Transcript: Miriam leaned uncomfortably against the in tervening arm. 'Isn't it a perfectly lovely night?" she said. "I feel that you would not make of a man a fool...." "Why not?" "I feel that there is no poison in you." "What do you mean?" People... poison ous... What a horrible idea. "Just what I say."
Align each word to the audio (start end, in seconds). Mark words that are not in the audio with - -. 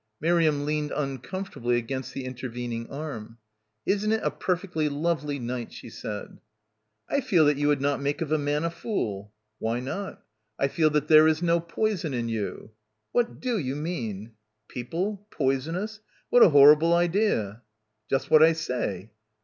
Miriam 0.19 0.65
leaned 0.65 0.89
uncomfortably 0.95 1.77
against 1.77 2.15
the 2.15 2.25
in 2.25 2.33
tervening 2.33 2.89
arm. 2.91 3.37
'Isn't 3.85 4.11
it 4.11 4.23
a 4.23 4.31
perfectly 4.31 4.89
lovely 4.89 5.37
night?" 5.37 5.71
she 5.71 5.91
said. 5.91 6.39
"I 7.07 7.21
feel 7.21 7.45
that 7.45 7.57
you 7.57 7.67
would 7.67 7.81
not 7.81 8.01
make 8.01 8.19
of 8.19 8.31
a 8.31 8.39
man 8.39 8.63
a 8.63 8.71
fool...." 8.71 9.31
"Why 9.59 9.79
not?" 9.79 10.23
"I 10.57 10.69
feel 10.69 10.89
that 10.89 11.07
there 11.07 11.27
is 11.27 11.43
no 11.43 11.59
poison 11.59 12.15
in 12.15 12.29
you." 12.29 12.71
"What 13.11 13.39
do 13.39 13.59
you 13.59 13.75
mean?" 13.75 14.31
People... 14.69 15.27
poison 15.29 15.75
ous... 15.75 15.99
What 16.31 16.41
a 16.41 16.49
horrible 16.49 16.93
idea. 16.95 17.61
"Just 18.09 18.31
what 18.31 18.41
I 18.41 18.53
say." 18.53 19.11